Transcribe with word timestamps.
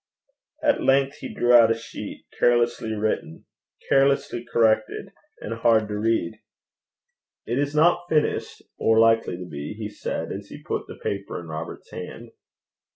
At 0.63 0.81
length 0.81 1.17
he 1.17 1.31
drew 1.31 1.53
out 1.53 1.69
a 1.69 1.75
sheet, 1.75 2.25
carelessly 2.39 2.93
written, 2.95 3.45
carelessly 3.87 4.43
corrected, 4.51 5.09
and 5.41 5.53
hard 5.53 5.87
to 5.89 5.99
read. 5.99 6.39
'It 7.45 7.59
is 7.59 7.75
not 7.75 8.09
finished, 8.09 8.63
or 8.79 8.99
likely 8.99 9.37
to 9.37 9.45
be,' 9.45 9.75
he 9.75 9.89
said, 9.89 10.31
as 10.31 10.47
he 10.47 10.63
put 10.63 10.87
the 10.87 10.95
paper 11.03 11.39
in 11.39 11.45
Robert's 11.45 11.91
hand. 11.91 12.31